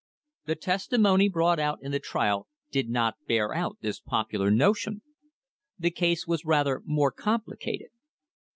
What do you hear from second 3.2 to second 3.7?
bear